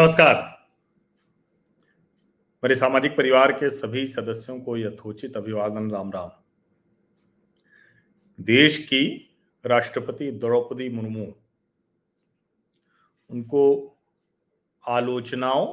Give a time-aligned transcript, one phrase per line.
[0.00, 0.68] नमस्कार।
[2.62, 6.30] मेरे सामाजिक परिवार के सभी सदस्यों को यथोचित अभिवादन राम राम
[8.40, 9.30] देश की
[9.66, 11.34] राष्ट्रपति द्रौपदी मुर्मू,
[13.30, 13.96] उनको
[14.88, 15.66] आलोचनाओं,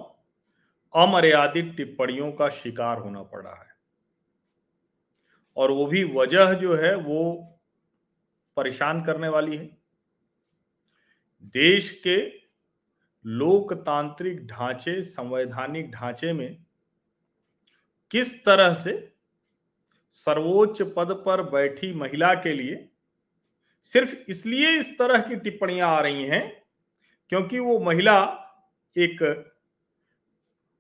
[0.94, 3.70] अमर्यादित टिप्पणियों का शिकार होना पड़ा है।
[5.57, 7.48] और वो भी वजह जो है, वो
[8.57, 9.77] परेशान करने वाली है।
[11.44, 12.46] देश के
[13.30, 16.58] लोकतांत्रिक ढांचे, संवैधानिक ढांचे में
[18.12, 19.13] किस तरह से
[20.09, 22.90] सर्वोच्च पद पर बैठी महिला के लिए
[23.82, 26.63] सिर्फ़ इसलिए इस तरह की टिप्पणियाँ आ रही हैं
[27.30, 28.20] क्योंकि वो महिला
[28.98, 29.23] एक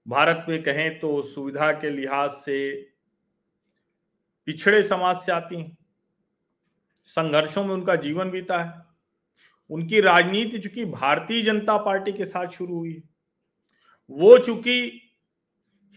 [0.07, 2.81] भारत में कहें तो सुविधा के लिहाज से
[4.45, 5.77] पिछड़े समाज से आती हैं।
[7.03, 8.86] संघर्षों में उनका जीवन बीता है।
[9.69, 13.03] उनकी राजनीति चूँकि भारतीय जनता पार्टी के साथ शुरू हुई।
[14.09, 15.01] वो चूँकि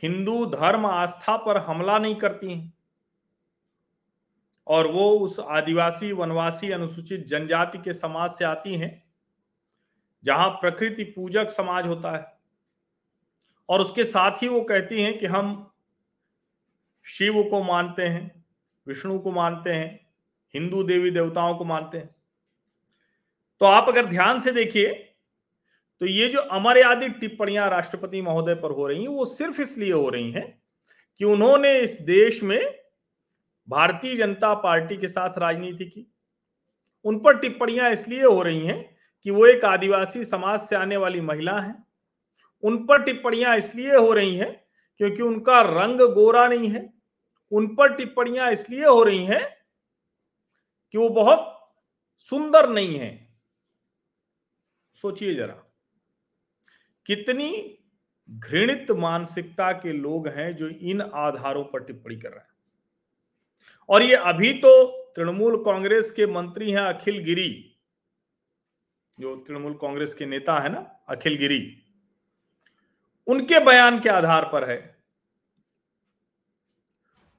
[0.03, 2.75] हिंदू धर्म आस्था पर हमला नहीं करती हैं।
[4.67, 9.05] और वो उस आदिवासी, वनवासी अनुसूचित जनजाति के समाज से आती हैं,
[10.25, 12.39] जहाँ प्रकृति पूजक समाज होता है।
[13.69, 15.73] और उसके साथ ही वो कहती हैं कि हम
[17.05, 18.45] शिव को मानते हैं,
[18.87, 20.11] विष्णु को मानते हैं,
[20.55, 22.15] हिंदू देवी देवताओं को मानते हैं।
[23.61, 24.89] तो आप अगर ध्यान से देखिए
[26.01, 30.09] तो ये जो अमर्यादित टिप्पणियाँ राष्ट्रपति महोदय पर हो रही हैं, वो सिर्फ़ इसलिए हो
[30.09, 30.63] रही हैं
[31.21, 32.61] कि उन्होंने इस देश में
[33.69, 36.07] भारतीय जनता पार्टी के साथ राजनीति की।
[37.05, 41.21] उन पर टिप्पणियाँ इसलिए हो रही हैं कि वो एक आदिवासी समाज से आने वाली
[41.21, 41.75] महिला है।
[42.63, 44.53] उन पर टिप्पणियाँ इसलिए हो रही हैं
[45.01, 46.89] क्योंकि उनका रंग गोरा नहीं है।
[47.53, 49.47] उन पर टिप्पणियाँ इसलिए हो रही हैं
[50.95, 51.57] कि वो बहुत
[52.27, 53.30] सुंदर नहीं है।
[55.03, 55.55] सोचिए जरा।
[57.07, 57.51] कितनी
[58.29, 62.49] घृणित मानसिकता के लोग हैं जो इन आधारों पर टिप्पणी कर रहे हैं।
[63.89, 64.85] और ये अभी तो
[65.17, 67.49] तृणमूल कांग्रेस के मंत्री हैं अखिल गिरी।
[69.19, 70.79] जो तृणमूल कांग्रेस के नेता है ना,
[71.09, 71.83] अखिल गिरी।
[73.27, 74.79] उनके बयान के आधार पर है।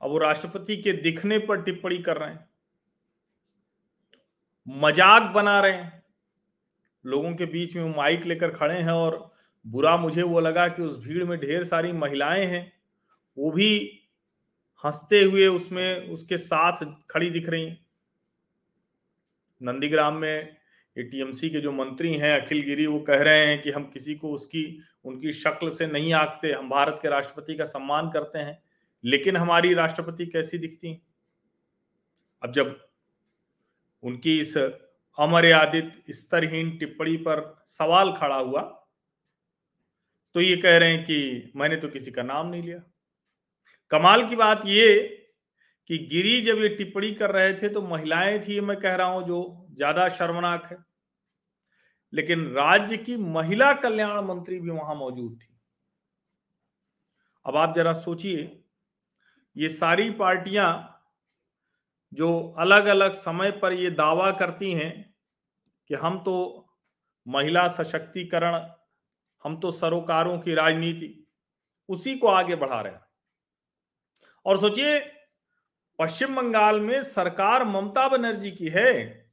[0.01, 2.49] अब वो राष्ट्रपति के दिखने पर टिप्पणी कर रहे हैं।
[4.67, 6.00] मज़ाक बना रहे हैं।
[7.05, 9.33] लोगों के बीच में माइक लेकर खड़े हैं और
[9.67, 12.73] बुरा मुझे वो लगा कि उस भीड़ में ढेर सारी महिलाएँ हैं।
[13.37, 13.99] वो भी
[14.85, 17.77] हँसते हुए उसमें, उसके साथ खड़ी दिख रही।
[19.61, 20.57] नंदीग्राम में
[20.97, 24.33] टीएमसी के जो मंत्री हैं अखिल गिरी, वो कह रहे हैं कि हम किसी को
[24.33, 28.63] उसकी, उनकी शक्ल से नहीं आंकते। हम भारत के राष्ट्रपति का सम्मान करते हैं।
[29.05, 31.01] लेकिन हमारी राष्ट्रपति कैसी दिखती?
[32.43, 32.87] अब जब
[34.03, 34.57] उनकी इस
[35.21, 38.61] अमर्यादित स्तरहीन टिप्पणी पर सवाल खड़ा हुआ।
[40.35, 42.77] तो ये कह रहे हैं कि मैंने तो किसी का नाम नहीं लिया।
[43.91, 44.97] कमाल की बात ये
[45.89, 49.23] कि गिरी जब ये टिप्पणी कर रहे थे तो महिलाएँ थी, मैं कह रहा हूँ,
[49.27, 50.77] जो ज़्यादा शर्मनाक है।
[52.13, 55.47] लेकिन राज्य की महिला कल्याण मंत्री भी वहाँ मौजूद थी।
[57.45, 58.63] अब आप जरा सोचिए,
[59.55, 60.87] ये सारी पार्टियाँ
[62.13, 65.10] जो अलग अलग समय पर ये दावा करती हैं
[65.91, 66.67] कि हम तो
[67.27, 68.69] महिला सशक्तिकरण,
[69.43, 71.27] हम तो सरोकारों की राजनीति,
[71.89, 73.01] उसी को आगे बढ़ा रहे हैं।
[74.45, 74.99] और सोचिए,
[75.99, 79.25] पश्चिम बंगाल में सरकार ममता बनर्जी की है।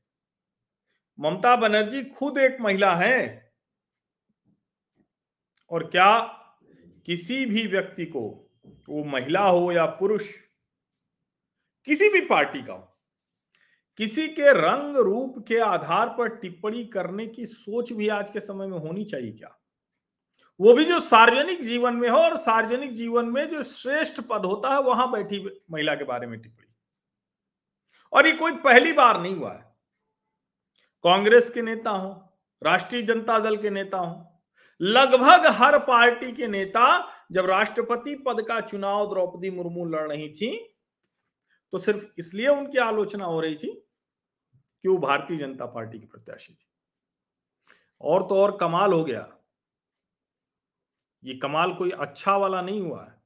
[1.21, 3.53] ममता बनर्जी खुद एक महिला है।
[5.71, 6.21] और क्या
[7.07, 8.51] किसी भी व्यक्ति को,
[8.89, 10.27] वो महिला हो या पुरुष,
[11.85, 12.98] किसी भी पार्टी का हो
[13.99, 18.67] किसी के रंग रूप के आधार पर टिप्पणी करने की सोच भी आज के समय
[18.67, 19.59] में होनी चाहिए क्या?
[20.61, 24.73] वो भी जो सार्वजनिक जीवन में हो और सार्वजनिक जीवन में जो श्रेष्ठ पद होता
[24.75, 26.75] है, वहाँ बैठी महिला के बारे में टिप्पणी।
[28.13, 29.75] और ये कोई पहली बार नहीं हुआ है।
[31.05, 34.43] कांग्रेस के नेता हो, राष्ट्रीय जनता दल के नेता हो,
[34.81, 36.87] लगभग हर पार्टी के नेता
[37.33, 40.57] जब राष्ट्रपति पद का चुनाव द्रौपदी मुर्मू लड़ रही थी
[41.73, 43.88] तो सिर्फ़ इसलिए उनकी आलोचना हो रही थी
[44.83, 46.67] कि वो भारतीय जनता पार्टी की प्रत्याशी थी?
[48.01, 49.39] और तो और कमाल हो गया।
[51.25, 53.23] ये कमाल कोई अच्छा वाला नहीं हुआ है।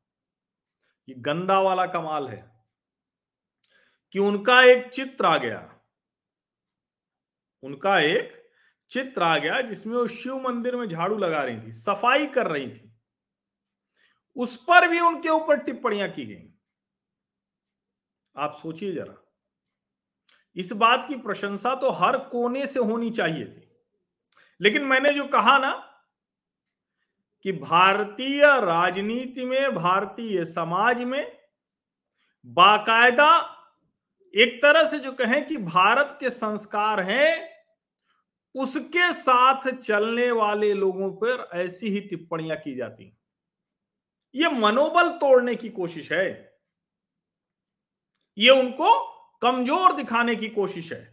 [1.08, 2.66] ये गंदा वाला कमाल है
[4.12, 5.80] कि उनका एक चित्र आ गया।
[7.62, 8.50] उनका एक
[8.90, 12.70] चित्र आ गया जिसमें वो शिव मंदिर में झाड़ू लगा रही थी, सफ़ाई कर रही
[12.70, 12.92] थी।
[14.36, 16.54] उस पर भी उनके ऊपर टिप्पणियाँ की गई।
[18.36, 19.31] आप सोचिए जरा।
[20.56, 23.70] इस बात की प्रशंसा तो हर कोने से होनी चाहिए थी।
[24.60, 25.88] लेकिन मैंने जो कहा ना,
[27.42, 31.38] कि भारतीय राजनीति में, भारतीय समाज में
[32.46, 33.58] बाकायदा
[34.36, 37.52] एक तरह से जो कहें कि भारत के संस्कार हैं,
[38.54, 43.18] उसके साथ चलने वाले लोगों पर ऐसी ही टिप्पणियाँ की जाती
[44.34, 46.58] ये मनोबल तोड़ने की कोशिश है।
[48.38, 49.11] ये उनको
[49.42, 51.10] कमज़ोर दिखाने की कोशिश है।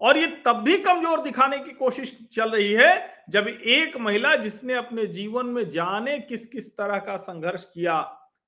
[0.00, 4.74] और ये तब भी कमज़ोर दिखाने की कोशिश चल रही है जब एक महिला जिसने
[4.74, 8.00] अपने जीवन में जाने किस किस तरह का संघर्ष किया,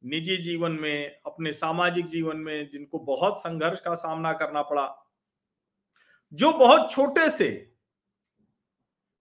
[0.05, 4.87] निजी जीवन में, अपने सामाजिक जीवन में, जिनको बहुत संघर्ष का सामना करना पड़ा,
[6.33, 7.49] जो बहुत छोटे से,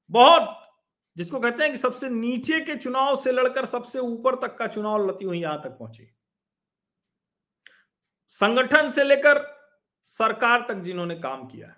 [0.10, 0.56] बहुत,
[1.18, 5.06] जिसको कहते हैं कि सबसे नीचे के चुनाव से लड़कर सबसे ऊपर तक का चुनाव
[5.06, 6.10] लड़ती हुई यहाँ तक पहुँची।
[8.32, 9.38] संगठन से लेकर
[10.04, 11.76] सरकार तक जिन्होंने काम किया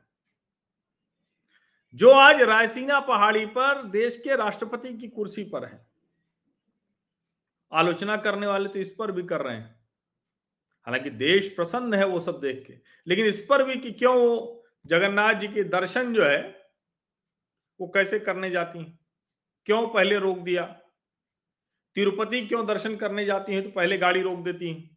[1.95, 5.87] जो आज रायसीना पहाड़ी पर देश के राष्ट्रपति की कुर्सी पर है।
[7.71, 9.79] आलोचना करने वाले तो इस पर भी कर रहे हैं।
[10.87, 12.73] हालाँकि देश प्रसन्न है वो सब देख के,
[13.07, 16.69] लेकिन इस पर भी कि क्यों वो जगन्नाथ जी के दर्शन जो है,
[17.79, 18.99] वो कैसे करने जाती हैं?
[19.65, 20.63] क्यों पहले रोक दिया?
[21.95, 24.90] तिरुपति क्यों दर्शन करने जाती हैं तो पहले गाड़ी रोक देती हैं?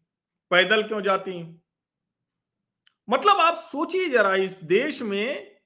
[0.55, 1.63] पैदल क्यों जाती हैं?
[3.09, 5.57] मतलब आप सोचिए जरा, इस देश में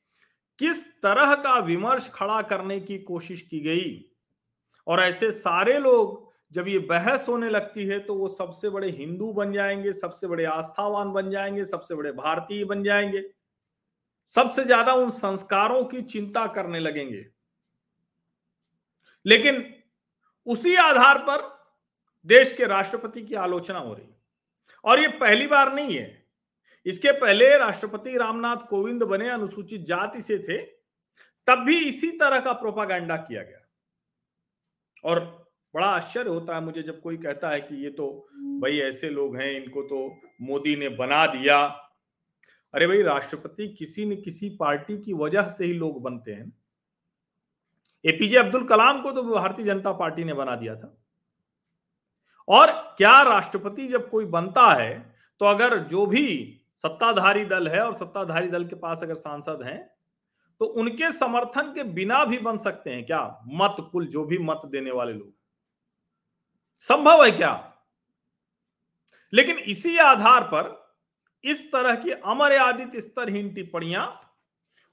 [0.58, 4.04] किस तरह का विमर्श खड़ा करने की कोशिश की गई?
[4.86, 9.32] और ऐसे सारे लोग जब ये बहस होने लगती है तो वो सबसे बड़े हिंदू
[9.32, 13.22] बन जाएँगे, सबसे बड़े आस्थावान बन जाएँगे, सबसे बड़े भारतीय बन जाएँगे,
[14.26, 17.26] सबसे ज़्यादा उन संस्कारों की चिंता करने लगेंगे।
[19.26, 19.74] लेकिन
[20.46, 21.58] उसी आधार पर
[22.26, 24.17] देश के राष्ट्रपति की आलोचना हो रही।
[24.84, 26.26] और ये पहली बार नहीं है।
[26.86, 30.58] इसके पहले राष्ट्रपति रामनाथ कोविंद बने अनुसूचित जाति से थे
[31.48, 33.66] तब भी इसी तरह का प्रोपागेंडा किया गया।
[35.04, 35.20] और
[35.74, 38.08] बड़ा आश्चर्य होता है मुझे जब कोई कहता है कि ये तो
[38.62, 40.06] भाई ऐसे लोग हैं इनको तो
[40.40, 41.58] मोदी ने बना दिया।
[42.74, 46.52] अरे भाई राष्ट्रपति किसी न किसी पार्टी की वजह से ही लोग बनते हैं।
[48.04, 50.96] एपीजे अब्दुल कलाम को तो भारतीय जनता पार्टी ने बना दिया था।
[52.48, 57.94] और क्या राष्ट्रपति जब कोई बनता है तो अगर जो भी सत्ताधारी दल है और
[57.94, 59.90] सत्ताधारी दल के पास अगर सांसद हैं
[60.60, 63.44] तो उनके समर्थन के बिना भी बन सकते हैं क्या?
[63.46, 65.34] मत, कुल जो भी मत देने वाले लोग।
[66.78, 67.72] संभव है क्या?
[69.32, 70.96] लेकिन इसी आधार पर
[71.44, 74.34] इस तरह की अमर्यादित स्तरहीन टिप्पणियाँ,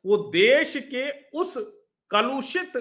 [0.06, 1.58] वो देश के उस
[2.12, 2.72] कलुषित,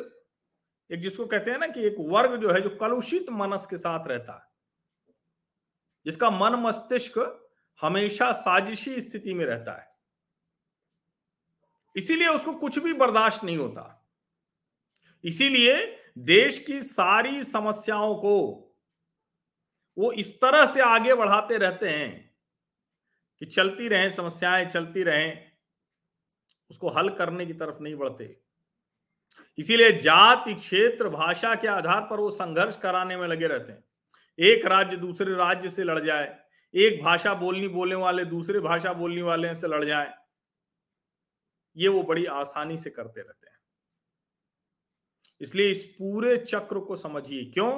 [0.93, 4.09] एक जिसको कहते हैं ना कि एक वर्ग जो है, जो कलुषित मनस के साथ
[4.09, 4.54] रहता है।
[6.05, 7.49] जिसका मन मस्तिष्क
[7.81, 9.95] हमेशा साजिशी स्थिति में रहता है।
[11.97, 14.13] इसीलिए उसको कुछ भी बर्दाश्त नहीं होता।
[15.25, 18.61] इसीलिए देश की सारी समस्याओं को
[19.99, 22.37] वो इस तरह से आगे बढ़ाते रहते हैं
[23.41, 25.53] कि चलती रहें, समस्याएँ चलती रहें,
[26.71, 28.41] उसको हल करने की तरफ़ नहीं बढ़ते।
[29.59, 33.85] इसीलिए जाति, क्षेत्र, भाषा के आधार पर वो संघर्ष कराने में लगे रहते हैं।
[34.39, 36.37] एक राज्य दूसरे राज्य से लड़ जाए,
[36.75, 40.15] एक भाषा बोलनी बोलने वाले दूसरे भाषा बोलने वाले से लड़ जाए,
[41.77, 43.59] ये वो बड़ी आसानी से करते रहते हैं।
[45.41, 47.71] इसलिए इस पूरे चक्र को समझिए। क्यों?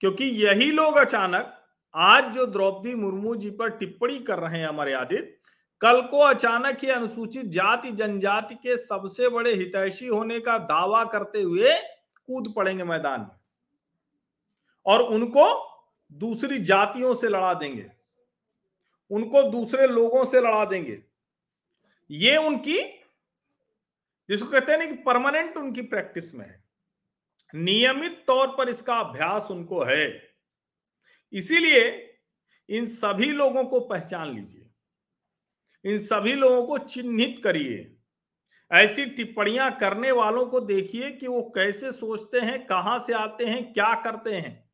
[0.00, 1.60] क्योंकि यही लोग अचानक
[1.94, 5.36] आज जो द्रौपदी मुर्मू जी पर टिप्पणी कर रहे हैं हमारे आदित्य,
[5.80, 11.42] कल को अचानक ही अनुसूचित जाति, जनजाति के सबसे बड़े हितैषी होने का दावा करते
[11.42, 11.74] हुए
[12.26, 13.38] कूद पड़ेंगे मैदान में।
[14.86, 15.73] और उनको
[16.14, 17.90] दूसरी जातियों से लड़ा देंगे।
[19.10, 21.02] उनको दूसरे लोगों से लड़ा देंगे।
[22.10, 22.80] ये उनकी,
[24.28, 26.64] जिसको कहते हैं ना कि परमानेंट उनकी प्रैक्टिस में है।
[27.54, 30.30] नियमित तौर पर इसका अभ्यास उनको है।
[31.32, 32.10] इसीलिए
[32.68, 34.70] इन सभी लोगों को पहचान लीजिए।
[35.84, 37.96] इन सभी लोगों को चिन्हित करिए।
[38.72, 43.72] ऐसी टिप्पणियाँ करने वालों को देखिए कि वो कैसे सोचते हैं, कहाँ से आते हैं,
[43.72, 44.70] क्या करते हैं।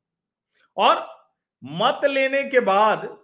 [0.77, 1.20] और
[1.65, 3.19] मत लेने के बाद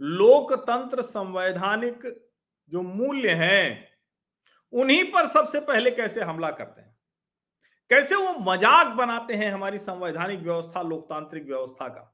[0.00, 2.26] लोकतंत्र संवैधानिक
[2.68, 3.88] जो मूल्य हैं,
[4.72, 6.96] उन्हीं पर सबसे पहले कैसे हमला करते हैं?
[7.90, 12.12] कैसे वो मज़ाक बनाते हैं हमारी संवैधानिक व्यवस्था, लोकतांत्रिक व्यवस्था का?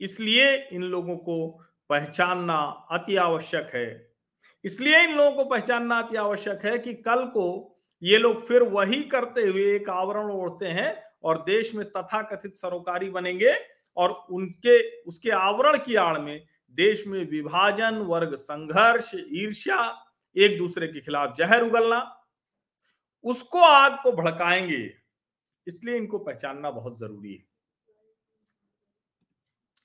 [0.00, 1.48] इसलिए इन लोगों को
[1.90, 4.14] पहचानना अति आवश्यक है।
[4.64, 9.02] इसलिए इन लोगों को पहचानना अति आवश्यक है कि कल को ये लोग फिर वही
[9.02, 13.54] करते हुए एक आवरण ओढ़ते हैं और देश में तथाकथित सरोकारी बनेंगे
[13.96, 20.88] और उनके, उसके आवरण की आड़ में देश में विभाजन, वर्ग, संघर्ष, ईर्ष्या, एक दूसरे
[20.88, 22.26] के खिलाफ जहर उगलना,
[23.22, 24.94] उसको आग को भड़काएँगे।
[25.66, 27.44] इसलिए इनको पहचानना बहुत ज़रूरी है।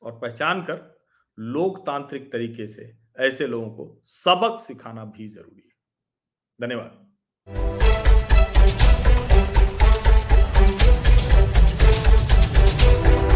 [0.01, 0.99] और पहचान कर
[1.39, 5.75] लोकतांत्रिक तरीके से ऐसे लोगों को सबक सिखाना भी ज़रूरी है।
[6.61, 7.05] धन्यवाद।